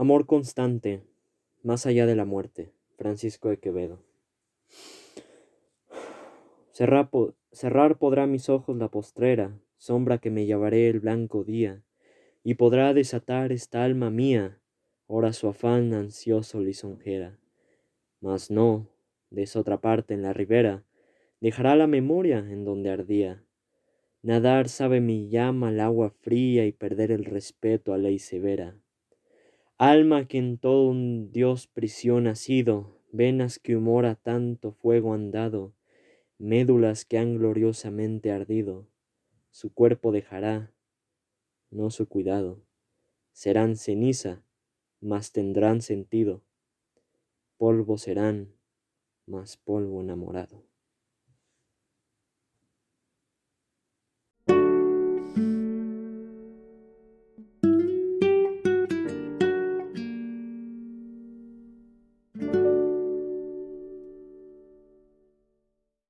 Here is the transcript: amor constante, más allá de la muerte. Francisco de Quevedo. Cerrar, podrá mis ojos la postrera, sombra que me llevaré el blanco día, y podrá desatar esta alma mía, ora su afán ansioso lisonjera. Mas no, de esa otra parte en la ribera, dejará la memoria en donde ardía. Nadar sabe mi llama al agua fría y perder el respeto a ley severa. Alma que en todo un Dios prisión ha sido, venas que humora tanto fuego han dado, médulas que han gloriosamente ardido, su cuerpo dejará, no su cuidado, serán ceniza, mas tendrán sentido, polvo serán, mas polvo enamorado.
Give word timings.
amor 0.00 0.24
constante, 0.24 1.04
más 1.62 1.84
allá 1.84 2.06
de 2.06 2.16
la 2.16 2.24
muerte. 2.24 2.72
Francisco 2.96 3.50
de 3.50 3.58
Quevedo. 3.58 4.02
Cerrar, 6.72 7.98
podrá 7.98 8.26
mis 8.26 8.48
ojos 8.48 8.78
la 8.78 8.88
postrera, 8.88 9.60
sombra 9.76 10.16
que 10.16 10.30
me 10.30 10.46
llevaré 10.46 10.88
el 10.88 11.00
blanco 11.00 11.44
día, 11.44 11.84
y 12.42 12.54
podrá 12.54 12.94
desatar 12.94 13.52
esta 13.52 13.84
alma 13.84 14.08
mía, 14.08 14.62
ora 15.06 15.34
su 15.34 15.48
afán 15.48 15.92
ansioso 15.92 16.62
lisonjera. 16.62 17.38
Mas 18.22 18.50
no, 18.50 18.88
de 19.28 19.42
esa 19.42 19.60
otra 19.60 19.82
parte 19.82 20.14
en 20.14 20.22
la 20.22 20.32
ribera, 20.32 20.82
dejará 21.42 21.76
la 21.76 21.86
memoria 21.86 22.38
en 22.38 22.64
donde 22.64 22.88
ardía. 22.88 23.44
Nadar 24.22 24.70
sabe 24.70 25.02
mi 25.02 25.28
llama 25.28 25.68
al 25.68 25.80
agua 25.80 26.08
fría 26.08 26.64
y 26.64 26.72
perder 26.72 27.12
el 27.12 27.26
respeto 27.26 27.92
a 27.92 27.98
ley 27.98 28.18
severa. 28.18 28.78
Alma 29.82 30.28
que 30.28 30.36
en 30.36 30.58
todo 30.58 30.90
un 30.90 31.32
Dios 31.32 31.66
prisión 31.66 32.26
ha 32.26 32.34
sido, 32.34 33.00
venas 33.12 33.58
que 33.58 33.76
humora 33.76 34.14
tanto 34.14 34.72
fuego 34.72 35.14
han 35.14 35.30
dado, 35.30 35.74
médulas 36.36 37.06
que 37.06 37.16
han 37.16 37.38
gloriosamente 37.38 38.30
ardido, 38.30 38.86
su 39.50 39.72
cuerpo 39.72 40.12
dejará, 40.12 40.70
no 41.70 41.88
su 41.88 42.10
cuidado, 42.10 42.62
serán 43.32 43.78
ceniza, 43.78 44.44
mas 45.00 45.32
tendrán 45.32 45.80
sentido, 45.80 46.44
polvo 47.56 47.96
serán, 47.96 48.52
mas 49.24 49.56
polvo 49.56 50.02
enamorado. 50.02 50.69